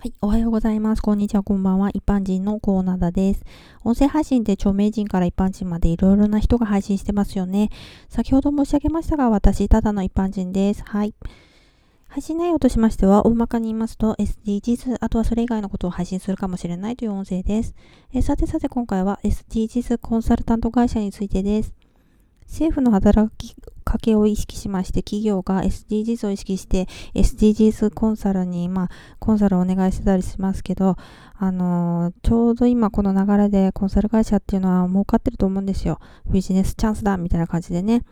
[0.00, 0.12] はい。
[0.20, 1.02] おはようございます。
[1.02, 1.42] こんにちは。
[1.42, 1.90] こんばんは。
[1.92, 3.44] 一般人のコーナーです。
[3.82, 7.68] 音声配信で著名人から一般人までいろいろな人が配信してますよね。
[8.08, 10.84] 先ほど申し上げましたが、私、ただの一般人です。
[10.84, 11.14] はい。
[12.06, 17.74] 配信内容としましては、大まかに言いますと、SDGs、あとはそれ以外のことを配信するかもしれないという音声です。
[18.12, 21.74] えさてさて、今回は SDGs コンサルタント会社についてです。
[22.46, 23.56] 政府の働き
[23.88, 28.88] かけを意識しまして、企業が SDGs を意識して、SDGs コンサルに、まあ、
[29.18, 30.96] コンサルをお願いしてたりしますけど、
[31.38, 36.00] あのー、ちょうど今この流れでコンサル会社っていうのは儲かってると思うんですよ。
[36.30, 38.04] ビジネスチャンスだみたいな感じでね。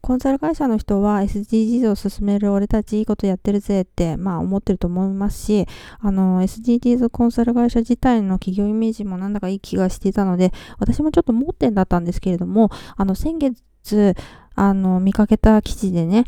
[0.00, 5.66] コンサル会社の人は SDGs を進める俺たちいいことやってるぜって、まあ思ってると思いますし、
[5.98, 14.14] あの、SDGs コンサル会社自体の企業イメージもなんだかいい気がしていたので、私もちょっと盲点だったんですけれども、あの、先月、
[14.60, 16.24] あの、見かけた記事でね、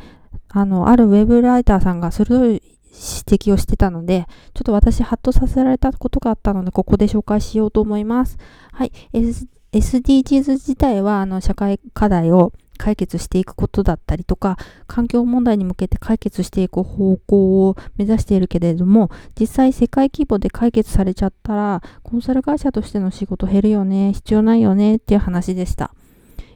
[0.49, 8.39] あの、あるウェブライターさんが鋭い指摘をしてたので、ちょっと私ハッとさせられたことがあったので、ここで紹介しようと思います。
[8.73, 8.93] はい。
[9.13, 25.95] S SDGs 自体は、あの、社会課題を解決していくことだったりとか、環境問題に向けて解決していく方向を目指しているけれども、実際世界規模で解決されちゃったら、コンサル会社としての仕事減るよね、必要ないよねっていう話でした。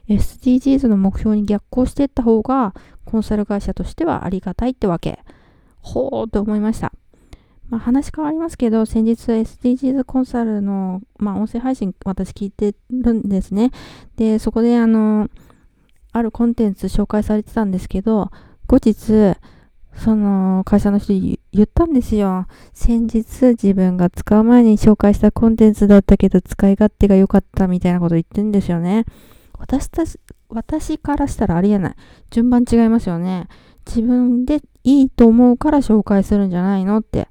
[0.09, 2.73] SDGs の目標に逆行していった方が、
[3.05, 5.19] コンサル会社としてはありがたいってわけ。
[5.81, 6.91] ほーと思いました。
[7.69, 13.71] まあ、話変わりますけど、先日 SDGs コンサルの、まあ、音声配信私聞いてるんですね。
[14.15, 15.29] で、そこであの、
[16.13, 18.31] あるコンテンツ紹介されてたんですけど、
[18.67, 19.37] 後日、
[19.97, 21.13] その会社の人
[21.51, 22.45] 言ったんですよ。
[22.73, 29.05] 先日自分が使う前に紹介したコンテンツだったけど使い勝手が良かったみたいなこと言ってんですよね。
[29.57, 30.19] 私たち、
[30.49, 31.95] 私からしたらありえない。
[32.29, 33.47] 順番違いますよね。
[33.85, 37.27] 自分でいいと思うから紹介するんじゃないのって、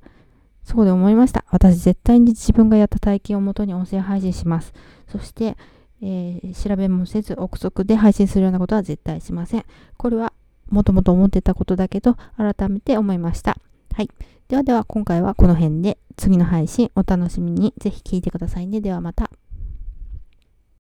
[0.65, 1.45] そこで思いました。
[1.51, 4.73] 私絶対に自分がやった体験をもとに音声配信します。
[5.09, 5.57] そして、
[6.03, 9.65] えー、調べもせず憶測で配信するようなことは絶対しません。
[9.97, 10.33] これは
[10.69, 13.59] もともと思ってたことだけど、改めて思いました。
[13.95, 14.11] はい。
[14.49, 18.81] ではでは今回はこの辺で次の配信お楽しみにぜひ聞いてくださいね。
[18.81, 19.31] ではまた。